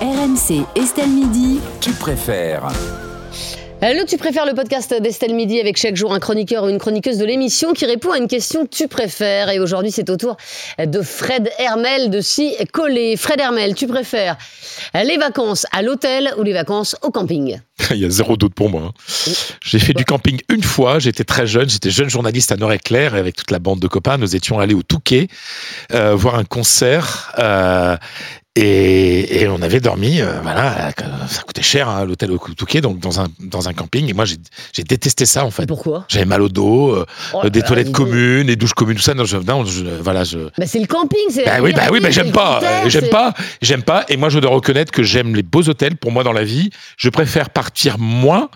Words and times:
RMC 0.00 0.64
Estelle 0.76 1.08
Midi. 1.08 1.58
Tu 1.80 1.90
préfères 1.92 2.68
Le 3.82 4.04
Tu 4.04 4.16
préfères 4.18 4.44
le 4.46 4.52
podcast 4.54 4.94
d'Estelle 5.00 5.34
Midi 5.34 5.58
avec 5.58 5.76
chaque 5.78 5.96
jour 5.96 6.12
un 6.12 6.18
chroniqueur 6.20 6.64
ou 6.64 6.68
une 6.68 6.78
chroniqueuse 6.78 7.18
de 7.18 7.24
l'émission 7.24 7.72
qui 7.72 7.86
répond 7.86 8.10
à 8.12 8.18
une 8.18 8.28
question 8.28 8.66
Tu 8.66 8.88
préfères. 8.88 9.48
Et 9.48 9.58
aujourd'hui, 9.58 9.90
c'est 9.90 10.08
au 10.10 10.16
tour 10.16 10.36
de 10.78 11.00
Fred 11.02 11.50
Hermel 11.58 12.10
de 12.10 12.20
s'y 12.20 12.54
coller. 12.72 13.16
Fred 13.16 13.40
Hermel, 13.40 13.74
tu 13.74 13.86
préfères 13.86 14.36
les 14.94 15.16
vacances 15.16 15.66
à 15.72 15.80
l'hôtel 15.82 16.30
ou 16.38 16.42
les 16.42 16.52
vacances 16.52 16.96
au 17.02 17.10
camping? 17.10 17.58
Il 17.90 17.96
y 17.98 18.04
a 18.04 18.10
zéro 18.10 18.36
doute 18.36 18.54
pour 18.54 18.68
moi. 18.68 18.82
hein. 18.82 18.92
J'ai 19.64 19.78
fait 19.78 19.94
du 19.94 20.04
camping 20.04 20.40
une 20.50 20.62
fois, 20.62 20.98
j'étais 20.98 21.24
très 21.24 21.46
jeune, 21.46 21.68
j'étais 21.70 21.90
jeune 21.90 22.10
journaliste 22.10 22.52
à 22.52 22.56
Nord-Éclair 22.56 23.14
et 23.16 23.18
avec 23.18 23.36
toute 23.36 23.50
la 23.50 23.58
bande 23.60 23.80
de 23.80 23.88
copains, 23.88 24.18
nous 24.18 24.36
étions 24.36 24.58
allés 24.58 24.74
au 24.74 24.82
Touquet 24.82 25.28
euh, 25.92 26.14
voir 26.14 26.34
un 26.36 26.44
concert. 26.44 27.32
euh, 27.38 27.96
et, 28.56 29.42
et 29.42 29.48
on 29.48 29.60
avait 29.62 29.80
dormi, 29.80 30.20
euh, 30.20 30.40
voilà, 30.42 30.90
ça 31.28 31.42
coûtait 31.42 31.62
cher 31.62 31.88
hein, 31.88 32.04
l'hôtel 32.04 32.30
au 32.32 32.38
Touquet, 32.38 32.80
donc 32.80 32.98
dans 32.98 33.20
un 33.20 33.28
dans 33.40 33.68
un 33.68 33.72
camping. 33.74 34.08
Et 34.08 34.12
moi, 34.14 34.24
j'ai 34.24 34.82
détesté 34.84 35.26
ça 35.26 35.44
en 35.44 35.50
fait. 35.50 35.66
Pourquoi? 35.66 36.04
J'avais 36.08 36.24
mal 36.24 36.40
au 36.42 36.48
dos, 36.48 36.90
euh, 36.94 37.06
Oh 37.34 37.48
des 37.50 37.62
toilettes 37.62 37.92
communes, 37.92 38.46
des 38.46 38.56
douches 38.56 38.72
communes, 38.74 38.96
tout 38.96 39.02
ça. 39.02 39.14
Non, 39.14 39.24
je, 39.24 39.36
non, 39.36 39.64
je- 39.64 39.84
voilà, 39.84 40.24
je, 40.24 40.38
Bah, 40.58 40.66
C'est 40.66 40.78
le 40.80 40.86
camping, 40.86 41.18
c'est 41.30 41.44
bah 41.44 41.58
oui, 41.60 41.72
bah 41.72 41.82
oui, 41.92 42.00
bah 42.00 42.08
liberté, 42.08 42.12
j'aime 42.12 42.32
pas, 42.32 42.60
euh, 42.62 42.88
j'aime 42.88 43.08
pas, 43.10 43.34
j'aime 43.62 43.82
pas. 43.82 44.04
Et 44.08 44.16
moi, 44.16 44.28
je 44.30 44.38
dois 44.38 44.50
reconnaître 44.50 44.90
que 44.90 45.02
j'aime 45.02 45.34
les 45.36 45.42
beaux 45.42 45.68
hôtels. 45.68 45.96
Pour 45.96 46.10
moi, 46.10 46.24
dans 46.24 46.32
la 46.32 46.44
vie, 46.44 46.70
je 46.96 47.08
préfère 47.10 47.50
partir 47.50 47.98
moins, 47.98 48.48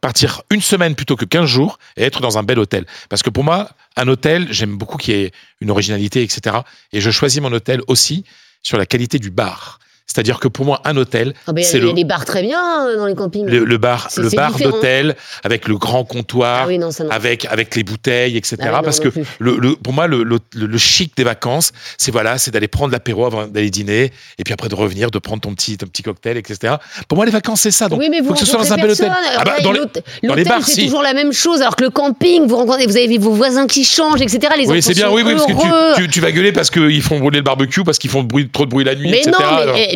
partir 0.00 0.42
une 0.50 0.62
semaine 0.62 0.94
plutôt 0.94 1.16
que 1.16 1.24
15 1.24 1.46
jours 1.46 1.78
et 1.96 2.04
être 2.04 2.20
dans 2.20 2.38
un 2.38 2.42
bel 2.42 2.58
hôtel. 2.58 2.86
Parce 3.08 3.22
que 3.22 3.30
pour 3.30 3.44
moi, 3.44 3.70
un 3.96 4.06
hôtel, 4.08 4.46
j'aime 4.50 4.76
beaucoup 4.76 4.96
qu'il 4.96 5.14
y 5.16 5.22
ait 5.24 5.32
une 5.60 5.70
originalité, 5.70 6.22
etc. 6.22 6.58
Et 6.92 7.00
je 7.00 7.10
choisis 7.10 7.40
mon 7.42 7.52
hôtel 7.52 7.80
aussi 7.88 8.24
sur 8.62 8.78
la 8.78 8.86
qualité 8.86 9.18
du 9.18 9.30
bar. 9.30 9.78
C'est-à-dire 10.12 10.40
que 10.40 10.48
pour 10.48 10.64
moi, 10.64 10.80
un 10.84 10.96
hôtel, 10.96 11.34
Ah, 11.46 11.52
bah, 11.52 11.60
Il 11.60 11.64
y 11.64 11.66
a- 11.66 11.70
c'est 11.70 11.78
il 11.78 11.82
y 11.82 11.86
a 11.86 11.90
le, 11.90 11.92
des 11.94 12.04
bars 12.04 12.24
très 12.24 12.42
bien 12.42 12.60
euh, 12.88 12.96
dans 12.96 13.06
les 13.06 13.14
campings. 13.14 13.46
le, 13.46 13.64
le 13.64 13.78
bar, 13.78 14.08
le 14.16 14.28
bar 14.30 14.58
d'hôtel 14.58 15.14
avec 15.44 15.68
le 15.68 15.76
grand 15.78 16.02
comptoir 16.04 16.62
Ah 16.64 16.66
oui, 16.66 16.78
non, 16.78 16.90
ça 16.90 17.04
non. 17.04 17.10
avec 17.10 17.44
avec 17.44 17.76
les 17.76 17.84
bouteilles, 17.84 18.36
etc. 18.36 18.56
Ah 18.60 18.64
oui, 18.66 18.72
non, 18.76 18.82
parce 18.82 18.98
que 18.98 19.08
le, 19.38 19.56
le- 19.56 19.76
pour 19.76 19.92
moi, 19.92 20.08
le, 20.08 20.24
le, 20.24 20.38
le 20.54 20.78
chic 20.78 21.16
des 21.16 21.22
vacances, 21.22 21.70
c'est 21.96 22.10
voilà, 22.10 22.38
c'est 22.38 22.50
d'aller 22.50 22.66
prendre 22.66 22.90
l'apéro 22.92 23.24
avant 23.26 23.46
d'aller 23.46 23.70
dîner, 23.70 24.10
et 24.38 24.42
puis 24.44 24.52
après 24.52 24.68
de 24.68 24.74
revenir, 24.74 25.10
de 25.12 25.18
prendre 25.20 25.40
ton 25.42 25.54
petit 25.54 25.76
ton 25.78 25.86
petit 25.86 26.02
cocktail, 26.02 26.36
etc. 26.36 26.74
Pour 27.06 27.14
moi, 27.16 27.24
les 27.24 27.30
vacances, 27.32 27.60
c'est 27.60 27.70
ça. 27.70 27.88
Donc, 27.88 28.00
oui, 28.00 28.08
mais 28.10 28.20
vous 28.20 28.28
faut 28.28 28.34
que 28.34 28.40
ce 28.40 28.46
soit 28.46 28.58
dans 28.58 28.72
un 28.72 28.76
bel 28.76 28.90
hôtel. 28.90 29.12
Ah 29.36 29.44
bah, 29.44 29.56
dans 29.62 29.70
les- 29.72 29.80
dans 30.24 30.34
bars, 30.44 30.64
c'est 30.64 30.72
si. 30.72 30.84
toujours 30.86 31.02
la 31.02 31.14
même 31.14 31.32
chose. 31.32 31.60
Alors 31.60 31.76
que 31.76 31.84
le 31.84 31.90
camping, 31.90 32.46
vous 32.46 32.56
rencontrez, 32.56 32.86
vous 32.86 32.96
avez 32.96 33.18
vos 33.18 33.30
voisins 33.32 33.66
qui 33.68 33.84
changent, 33.84 34.20
etc. 34.22 34.38
Les 34.58 34.66
oui, 34.66 34.82
c'est 34.82 34.94
bien, 34.94 35.06
sont 35.08 35.14
oui, 35.14 35.22
oui, 35.24 35.34
parce 35.34 35.46
que 35.46 35.52
tu, 35.96 36.02
tu, 36.02 36.08
tu 36.10 36.20
vas 36.20 36.32
gueuler 36.32 36.50
parce 36.52 36.70
qu'ils 36.70 37.02
font 37.02 37.20
brûler 37.20 37.38
le 37.38 37.44
barbecue, 37.44 37.84
parce 37.84 37.98
qu'ils 37.98 38.10
font 38.10 38.22
bruit, 38.24 38.48
trop 38.48 38.64
de 38.64 38.70
bruit 38.70 38.84
la 38.84 38.94
nuit, 38.94 39.10
etc. 39.14 39.30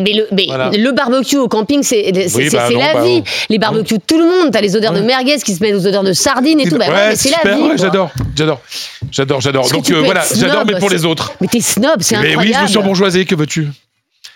mais, 0.05 0.13
le, 0.13 0.27
mais 0.31 0.45
Voilà. 0.47 0.69
le 0.71 0.91
barbecue 0.91 1.37
au 1.37 1.47
camping, 1.47 1.83
c'est 1.83 2.11
Oui, 2.35 2.49
bah 2.49 2.69
la 2.69 2.93
bah 2.93 3.01
vie. 3.03 3.17
non. 3.17 3.23
Les 3.49 3.57
barbecues, 3.57 3.95
tout 4.05 4.17
le 4.17 4.25
monde. 4.25 4.51
T'as 4.53 4.61
les 4.61 4.75
odeurs 4.75 4.93
de 4.93 5.01
merguez 5.01 5.37
qui 5.43 5.53
se 5.53 5.61
mettent 5.61 5.75
aux 5.75 5.85
odeurs 5.87 6.03
de 6.03 6.13
sardines 6.13 6.59
et 6.59 6.69
tout. 6.69 6.77
Bah, 6.77 6.85
ouais, 6.89 7.15
c'est 7.15 7.31
la 7.43 7.55
vie. 7.55 7.61
ouais, 7.61 7.77
j'adore, 7.77 8.11
j'adore, 8.35 8.61
j'adore, 9.11 9.41
j'adore. 9.41 9.69
Donc 9.69 9.89
euh, 9.91 10.01
voilà, 10.05 10.23
j'adore, 10.33 10.63
mais 10.65 10.79
pour 10.79 10.89
les 10.89 11.03
autres. 11.05 11.33
Mais 11.41 11.47
t'es 11.47 11.59
snob, 11.61 12.01
c'est 12.01 12.15
Mais 12.17 12.21
oui, 12.21 12.31
je 12.31 12.37
incroyable. 12.37 12.63
me 12.63 12.67
suis 12.69 12.77
embourgeoisé, 12.77 13.25
que 13.25 13.35
veux-tu? 13.35 13.67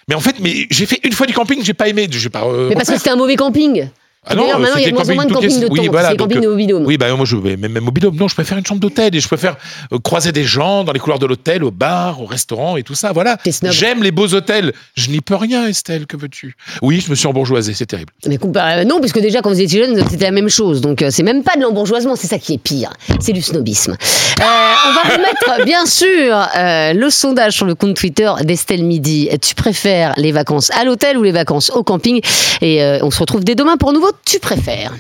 Mais 0.08 0.16
en 0.16 0.20
fait, 0.20 0.36
mais 0.40 0.66
j'ai 0.72 0.86
fait 0.88 1.00
une 1.04 1.14
fois 1.14 1.28
du 1.28 1.34
camping, 1.34 1.60
j'ai 1.64 1.76
pas 1.76 1.88
aimé. 1.88 2.08
J'ai 2.12 2.30
pas. 2.30 2.44
euh, 2.46 2.70
Mais 2.70 2.76
parce 2.76 2.90
que 2.90 2.98
c'était 2.98 3.12
un 3.12 3.16
mauvais 3.16 3.36
camping. 3.36 3.88
Ah 4.30 4.36
non, 4.36 4.44
D'ailleurs, 4.44 4.60
maintenant, 4.60 4.76
il 4.78 4.84
y 4.84 4.86
a 4.86 4.90
de 4.90 4.94
moins 4.96 5.10
en 5.10 5.14
moins 5.16 5.26
de 5.26 5.34
campings 5.34 5.66
oui, 5.70 5.88
voilà, 5.88 6.10
c'est 6.10 6.16
donc, 6.16 6.28
campings 6.30 6.42
de 6.42 6.48
euh, 6.48 6.52
mobilhome. 6.52 6.86
Oui, 6.86 6.98
bah 6.98 7.14
moi 7.16 7.26
je 7.26 7.36
vais 7.36 7.58
même, 7.58 7.72
même 7.72 7.88
au 7.88 7.92
bidôme. 7.92 8.16
Non, 8.16 8.28
je 8.28 8.36
préfère 8.36 8.58
une 8.58 8.66
chambre 8.66 8.80
d'hôtel 8.80 9.16
et 9.16 9.20
je 9.20 9.28
préfère 9.28 9.56
euh, 9.92 9.98
croiser 10.00 10.32
des 10.32 10.44
gens 10.44 10.84
dans 10.84 10.94
les 10.94 11.00
couloirs 11.00 11.20
de 11.20 11.26
l'hôtel, 11.26 11.64
au 11.64 11.72
bar, 11.72 12.22
au 12.22 12.26
restaurant 12.26 12.78
et 12.78 12.84
tout 12.84 12.96
ça. 12.96 13.12
Voilà. 13.12 13.38
T'es 13.38 13.52
snob. 13.52 13.72
J'aime 13.72 14.04
les 14.04 14.12
beaux 14.12 14.28
hôtels. 14.34 14.74
Je 14.96 15.10
n'y 15.10 15.22
peux 15.22 15.36
rien, 15.36 15.68
Estelle. 15.68 16.06
Que 16.06 16.16
veux-tu? 16.18 16.56
Oui, 16.82 17.02
je 17.04 17.10
me 17.10 17.16
suis 17.16 17.28
embourgeoisé. 17.28 17.74
C'est 17.74 17.88
terrible. 17.88 18.12
Mais 18.28 18.38
comparé- 18.38 18.86
non, 18.86 19.00
parce 19.00 19.12
que 19.12 19.20
déjà, 19.20 19.42
quand 19.42 19.50
vous 19.50 19.62
étiez 19.62 19.86
jeune, 19.86 20.08
c'était 20.10 20.26
la 20.26 20.32
même 20.32 20.50
chose. 20.50 20.82
Donc, 20.82 21.02
euh, 21.02 21.10
c'est 21.10 21.24
même 21.24 21.44
pas 21.44 21.56
de 21.56 21.62
l'embourgeoisement, 21.62 22.16
c'est 22.16 22.28
ça 22.28 22.38
qui 22.38 22.54
est 22.54 22.58
pire. 22.58 22.92
C'est 23.20 23.34
du 23.34 23.42
snobisme. 23.42 23.92
Euh, 23.92 24.44
on 24.44 24.94
va 24.94 25.16
remettre, 25.16 25.66
bien 25.66 25.86
sûr, 25.86 26.38
euh, 26.56 26.94
le 26.94 27.10
sondage 27.10 27.54
sur 27.54 27.66
le 27.66 27.76
compte 27.76 27.96
Twitter 27.96 28.32
d'Estelle 28.44 28.84
Midi. 28.84 29.30
Tu 29.42 29.56
préfères 29.56 30.14
les 30.18 30.32
vacances 30.32 30.72
à 30.72 30.84
l'hôtel 30.84 31.18
ou 31.18 31.24
les 31.24 31.32
vacances 31.32 31.70
au 31.72 31.84
camping? 31.84 32.22
Et 32.62 32.84
euh, 32.84 33.00
on 33.02 33.12
se 33.12 33.20
retrouve 33.20 33.44
dès 33.44 33.56
demain 33.56 33.78
pour 33.78 33.90
un 33.90 33.94
nouveau 33.94 34.12
Tu 34.26 34.40
préfères. 34.40 34.94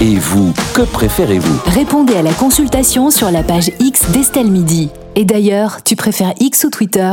Et 0.00 0.16
vous, 0.16 0.52
que 0.74 0.82
préférez-vous? 0.82 1.60
Répondez 1.66 2.16
à 2.16 2.22
la 2.22 2.32
consultation 2.32 3.10
sur 3.10 3.30
la 3.30 3.42
page 3.42 3.70
X 3.78 4.10
d'Estelle 4.10 4.50
Midi. 4.50 4.90
Et 5.14 5.24
d'ailleurs, 5.24 5.84
tu 5.84 5.94
préfères 5.94 6.34
X 6.40 6.64
ou 6.64 6.70
Twitter? 6.70 7.12